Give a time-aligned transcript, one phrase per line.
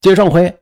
[0.00, 0.58] 接上回，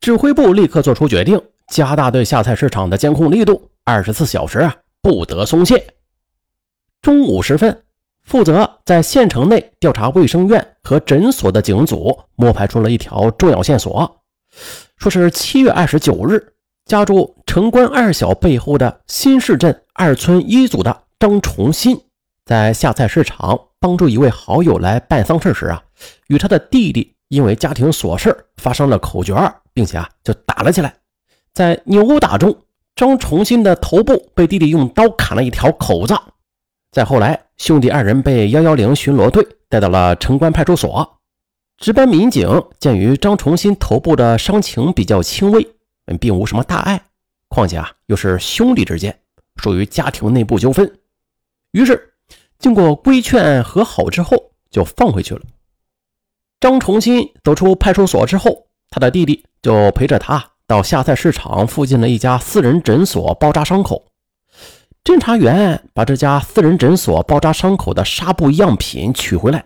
[0.00, 5.94] 指挥部立刻做出决定，加大对下菜市场的监控力度，二十四小时啊不得松懈。
[7.00, 7.84] 中午时分，
[8.24, 14.22] 负责在县城内调查卫生院和诊所的警组摸排出了一条重要线索，
[14.96, 16.54] 说是七月二十九日，
[16.84, 21.96] 家住城关二小背后的新市镇二村一组的张崇新，
[22.44, 25.80] 在下菜市场帮助一位好友来办丧事时啊，
[26.26, 27.13] 与他的弟弟。
[27.34, 30.94] 因为家庭琐事发生了口角，并且啊就打了起来。
[31.52, 32.56] 在扭打中，
[32.94, 36.14] 张崇新的头部被弟弟用刀砍了一条口子。
[36.92, 41.18] 再后来，兄弟二人被幺幺零巡逻队带到了城关派出所。
[41.76, 45.66] 值班民警鉴于张崇新头部的伤情比较轻微，
[46.20, 47.02] 并无什么大碍，
[47.48, 49.18] 况且啊又是兄弟之间，
[49.56, 50.88] 属于家庭内部纠纷，
[51.72, 52.14] 于是
[52.60, 54.36] 经过规劝和好之后，
[54.70, 55.42] 就放回去了。
[56.64, 64.06] 张崇新走出派出所之后，他的弟弟就陪着他到下菜市场附近的一家私人诊所包扎伤口。
[65.04, 69.62] 侦查员把这家私人诊所包扎伤口的纱布样品取回来，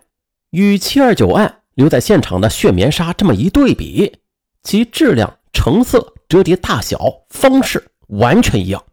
[0.49, 4.19] 与七二九案留在现场的血棉纱这么一对比，
[4.63, 8.83] 其质量、成色、折叠大小、方式完全一样。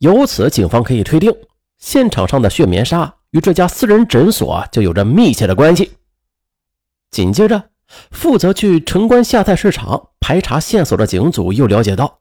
[0.00, 1.32] 由此，警方可以推定，
[1.78, 5.92] 现场上的血棉纱与这家私人诊所就有着密切的关系。
[7.16, 7.70] 紧接着，
[8.10, 12.18] 负责去城关下菜市场排查线索的警组又了解到，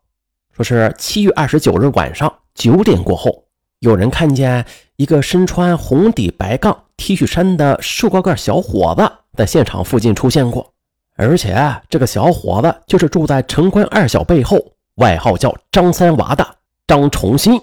[0.56, 3.44] 说是七月二十九日晚上九点过后，
[3.80, 10.72] 有人看见一个身穿红底白杠 T 恤衫的瘦高个小伙子在现场附近出现过，
[11.18, 16.56] 而且这个小伙子就是住在城关二小背后，外号叫张三娃的
[16.88, 17.60] 张崇新。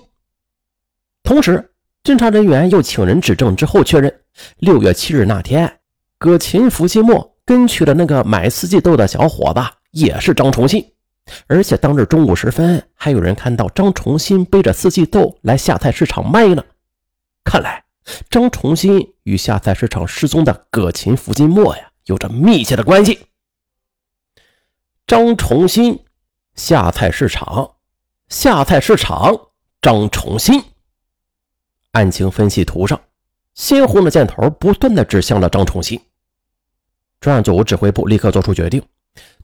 [1.23, 1.71] 同时，
[2.05, 4.21] 侦查人员又请人指证之后确认，
[4.59, 5.79] 六月七日那天。
[6.23, 10.93] 葛琴伏期末跟去的那个买四季豆的小伙子也是张崇新，
[11.49, 16.65] 而且当日中午时分还有人看到张崇新背着四季豆来下菜市场卖呢。
[17.43, 17.83] 看来
[18.31, 23.19] 张崇新与下菜市场失踪的葛琴伏期末呀有着密切的关系。
[25.09, 26.05] 张崇新
[26.55, 27.73] 下菜市场，
[28.29, 29.49] 下菜市场，
[29.81, 30.63] 张崇新。
[31.91, 33.01] 案情分析图上，
[33.55, 36.01] 鲜红的箭头不断的指向了张崇新。
[37.23, 38.83] 专案组指挥部立刻作出决定，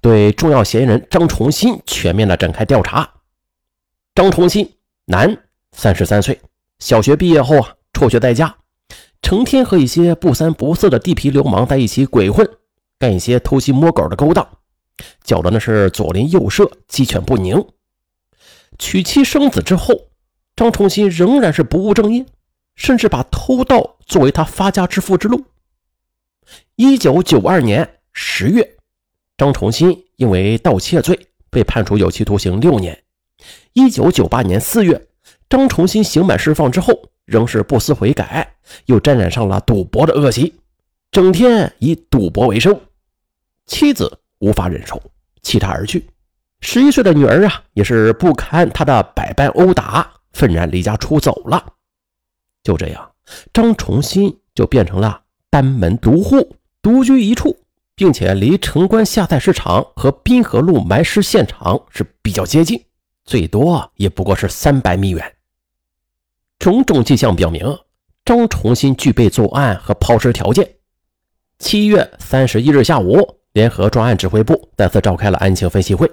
[0.01, 3.09] 对重要嫌疑人张崇新全面的展开调查。
[4.17, 4.69] 张崇新，
[5.05, 6.41] 男，三十三岁，
[6.81, 8.53] 小学毕业后啊，辍学在家，
[9.23, 12.45] 成天和一些不三不四的地痞流氓在一起鬼混，
[12.99, 14.45] 干一些偷鸡摸狗的勾当，
[15.23, 17.65] 搅得那是左邻右舍鸡犬不宁。
[18.77, 19.95] 娶妻生子之后，
[20.57, 22.27] 张崇新仍然是不务正业，
[22.75, 25.45] 甚至把偷盗作为他发家致富之路。
[26.77, 28.77] 一九九二年十月，
[29.37, 31.19] 张崇新因为盗窃罪
[31.51, 33.03] 被判处有期徒刑六年。
[33.73, 35.09] 一九九八年四月，
[35.49, 40.55] 张崇新刑满释放之后，仍是不思悔改，又沾染上了赌博的恶习，
[41.11, 42.81] 整天以赌博为生。
[43.67, 45.01] 妻子无法忍受，
[45.43, 46.09] 弃他而去。
[46.61, 51.75] 十一岁的女儿啊，也是不堪他的百般殴打，愤然离家出走了。
[52.65, 53.13] 就这样，
[53.53, 56.57] 张崇新就变成了单门独户。
[56.81, 57.59] 独居一处，
[57.97, 62.81] 并且离城关下菜市场和滨河路埋尸现场是比较接近，
[63.25, 65.35] 最多也不过是三百米远。
[66.59, 67.79] 种种迹象表明，
[68.25, 70.77] 张崇新具备作案和抛尸条件。
[71.59, 76.09] 七月三十一日下午，联合专案指挥部再次召开了案情分析会，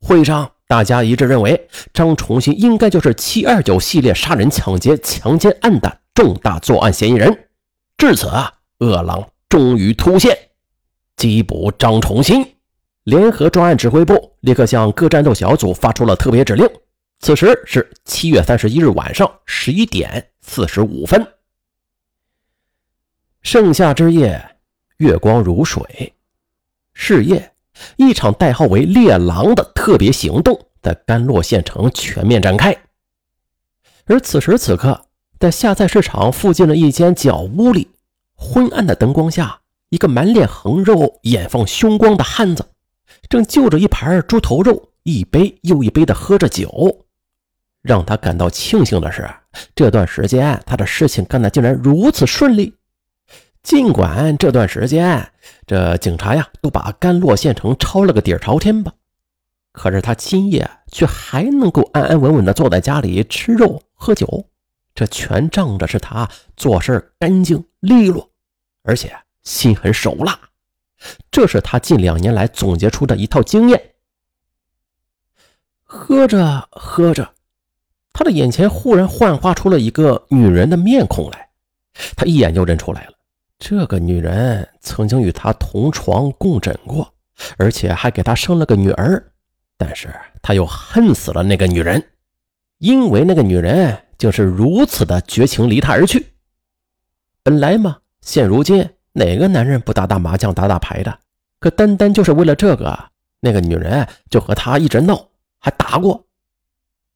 [0.00, 7.48] 会上大家一致认为，张崇新应该就是七二九系列杀人、抢劫、强奸案的重大作案嫌疑人。
[7.96, 9.26] 至此啊，恶狼。
[9.48, 10.36] 终于突现，
[11.16, 12.42] 缉捕张崇新。
[13.04, 16.68] 联合专案指挥部立刻向各战斗小组发出了特别指令。
[17.18, 21.26] 此时是七月三十一日晚上十一点四十五分。
[23.42, 24.56] 盛夏之夜，
[24.96, 26.14] 月光如水。
[26.94, 27.52] 是夜，
[27.96, 32.76] 一场代号为“猎狼”的特别行动在甘洛县城全面展开。
[34.06, 35.08] 而此时此刻，
[35.38, 37.88] 在下菜市场附近的一间角屋里。
[38.52, 42.66] 昏暗的灯光下，一个满脸横肉、眼放凶光的汉子，
[43.30, 47.06] 正就着一盘猪头肉，一杯又一杯的喝着酒。
[47.80, 49.26] 让他感到庆幸的是，
[49.74, 52.74] 这段时间他的事情干得竟然如此顺利。
[53.62, 55.32] 尽管这段时间
[55.66, 58.92] 这警察呀都把甘洛县城抄了个底儿朝天吧，
[59.72, 64.44] 可是他今夜却还能够安安稳稳地坐在家里吃肉喝酒，
[64.94, 68.28] 这全仗着是他做事干净利落。
[68.82, 70.38] 而且心狠手辣，
[71.30, 73.94] 这是他近两年来总结出的一套经验。
[75.84, 77.34] 喝着喝着，
[78.12, 81.48] 他的眼前忽然幻化出了一个女人的面孔来，
[82.16, 83.12] 他一眼就认出来了。
[83.58, 87.14] 这个女人曾经与他同床共枕过，
[87.58, 89.32] 而且还给他生了个女儿。
[89.76, 92.10] 但是他又恨死了那个女人，
[92.78, 96.32] 因为那个女人竟是如此的绝情，离他而去。
[97.42, 101.18] 本来嘛，现如今哪个男人不打打麻将、打打牌的？
[101.60, 102.98] 可单单就是为了这个，
[103.40, 105.28] 那个女人就和他一直闹。
[105.64, 106.26] 还打过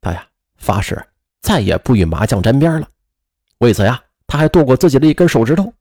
[0.00, 0.24] 他呀！
[0.56, 1.04] 发誓
[1.40, 2.88] 再也不与麻将沾边了。
[3.58, 5.72] 为此呀，他还剁过自己的一根手指头。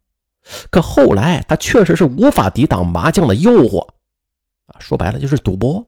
[0.72, 3.88] 可后来他确实是无法抵挡麻将的诱惑
[4.66, 4.80] 啊！
[4.80, 5.88] 说白了就是赌博。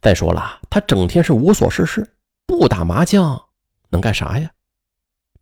[0.00, 2.08] 再说了，他整天是无所事事，
[2.46, 3.42] 不打麻将
[3.88, 4.48] 能干啥呀？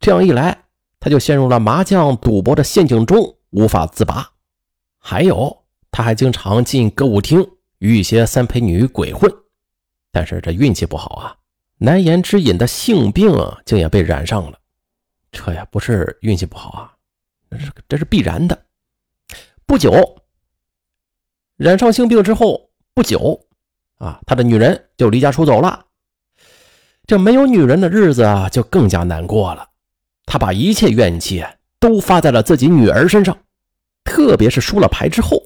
[0.00, 0.61] 这样一来，
[1.02, 4.30] 他就陷入了麻将赌博的陷阱中，无法自拔。
[5.00, 7.44] 还有，他还经常进歌舞厅
[7.78, 9.28] 与一些三陪女鬼混。
[10.12, 11.36] 但是这运气不好啊，
[11.78, 13.34] 难言之隐的性病
[13.66, 14.56] 竟也被染上了。
[15.32, 16.94] 这呀不是运气不好啊，
[17.50, 18.66] 这是这是必然的。
[19.66, 20.22] 不久，
[21.56, 23.44] 染上性病之后不久
[23.96, 25.84] 啊，他的女人就离家出走了。
[27.06, 29.68] 这没有女人的日子啊，就更加难过了。
[30.26, 31.44] 他把一切怨气
[31.78, 33.36] 都发在了自己女儿身上，
[34.04, 35.42] 特别是输了牌之后，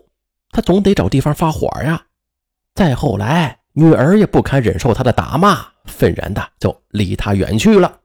[0.51, 2.07] 他总得找地方发火呀。
[2.75, 3.59] 再后来。
[3.79, 8.01] 女儿也不堪忍受他的打骂，愤然的就离他远去了。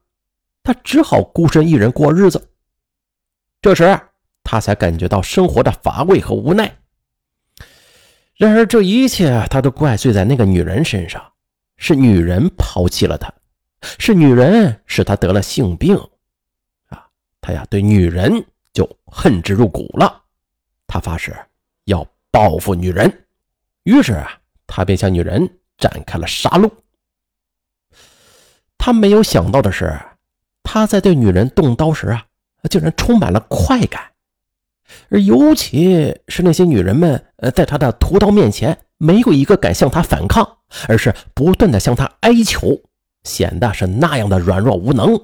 [0.63, 2.49] 他只好孤身一人过日子。
[3.61, 3.97] 这时，
[4.43, 6.69] 他才感觉到生活的乏味和无奈。
[8.35, 11.23] 然而，这一切他都怪罪在那个女人身上，
[11.77, 13.33] 是女人抛弃了他，
[13.97, 15.97] 是女人使他得了性病。
[17.51, 20.23] 哎，呀，对女人就恨之入骨了。
[20.87, 21.35] 他发誓
[21.85, 23.25] 要报复女人，
[23.83, 25.49] 于是啊，他便向女人。
[25.81, 26.69] 展开了杀戮。
[28.77, 29.99] 他没有想到的是，
[30.61, 32.27] 他在对女人动刀时啊，
[32.69, 34.11] 竟然充满了快感，
[35.09, 42.79] 而尤其是那些女人们，呃，在他的屠刀面前，没有一个敢向他反抗，而是不断的向他哀求，
[43.23, 45.19] 显得是那样的软弱无能。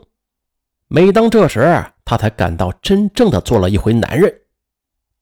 [0.88, 4.34] 每当这时，他才感到真正的做了一回男人。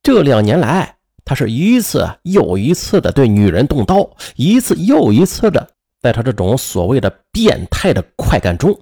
[0.02, 0.92] 这两年来。
[1.28, 5.68] 他是一次又一次的对女人动刀，一次又一次的
[6.00, 8.80] 在他这种所谓的变态的快感中，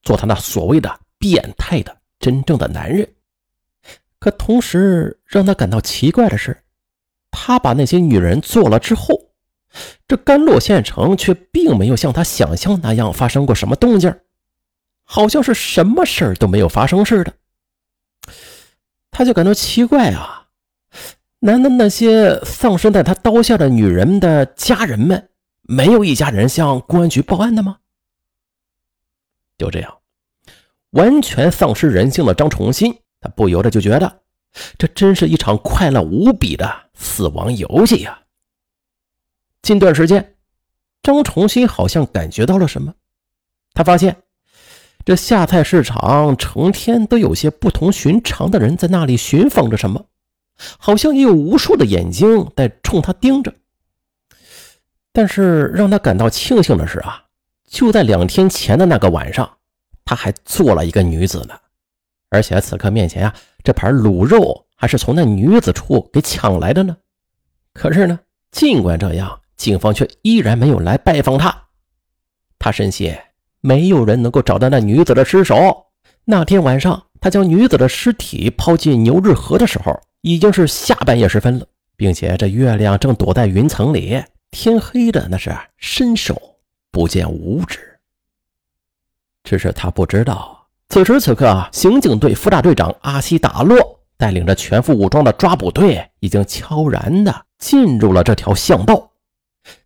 [0.00, 3.12] 做他那所谓的变态的真正的男人。
[4.20, 6.56] 可同时让他感到奇怪的是，
[7.32, 9.32] 他把那些女人做了之后，
[10.06, 14.14] 这甘洛县城却并没有像他想象那样发生过什么动静，
[15.12, 17.34] 好像是什么事儿都没有发生似的。
[19.10, 20.46] 他就感到奇怪啊。
[21.40, 25.30] 难道那些丧生在他刀下的女人的家人们，
[25.62, 27.78] 没有一家人向公安局报案的吗？
[29.58, 29.98] 就这样，
[30.90, 34.20] 完全丧失人性的张重新，他不由得就觉得，
[34.78, 38.20] 这真是一场快乐无比的死亡游戏呀！
[39.62, 40.36] 近段时间，
[41.02, 42.94] 张重新好像感觉到了什么，
[43.74, 44.16] 他发现
[45.04, 50.06] 这下菜市场成天都有些不同寻常的人在那里寻访着什么。
[50.78, 53.54] 好像也有无数的眼睛在冲他盯着，
[55.10, 57.24] 但是让他感到庆幸的是啊，
[57.66, 59.50] 就在两天前的那个晚上，
[60.04, 61.58] 他还做了一个女子呢，
[62.28, 66.94] 而且此刻面前啊，这盘卤肉还是从那女子处给抢来的呢。
[67.72, 71.68] 可是呢，尽管这样，警方却依然没有来拜访他。
[72.58, 73.16] 他深信
[73.60, 75.86] 没有人能够找到那女子的尸首。
[76.24, 79.98] 那天晚上，他将女子的尸体抛进牛日河的时候。
[80.22, 86.38] 已经是下半夜时分了，并且这月亮正躲在云层里，天黑的那是伸手
[86.92, 87.78] 不见五指。
[89.42, 93.78] 只是他不知道，此时此刻，刑警队副大队长阿西达洛
[94.18, 99.10] 带领着全副武装的抓捕队，已经悄然的进入了这条巷道。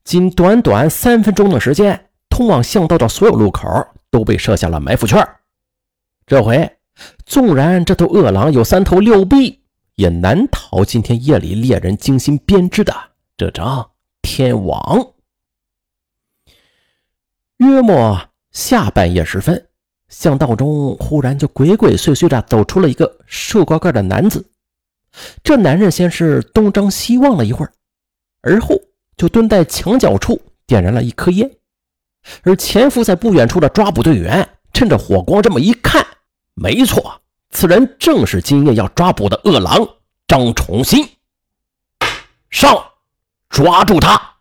[0.02, 3.68] 仅短短三分钟的时间，通往巷道的所有路口
[4.10, 5.24] 都被设下了埋伏圈。
[6.26, 6.68] 这回，
[7.24, 9.62] 纵然这头恶狼有三头六臂。
[9.94, 12.92] 也难逃今天夜里猎人精心编织的
[13.36, 13.88] 这张
[14.22, 15.12] 天网。
[17.58, 19.68] 约莫下半夜时分，
[20.08, 24.44] 巷道中忽然就鬼鬼祟祟的走出了一个瘦高个的男子。
[25.44, 27.72] 这男人先是东张西望了一会儿，
[28.40, 28.74] 而后
[29.16, 31.48] 就蹲在墙角处点燃了一颗烟。
[32.42, 36.06] 而潜伏在不远处的抓捕队员趁着火光这么一看，
[36.54, 37.20] 没错。
[37.50, 39.88] 此人正是今夜要抓捕的恶狼
[40.26, 41.08] 张崇新。
[42.50, 42.84] 上，
[43.48, 44.33] 抓住他！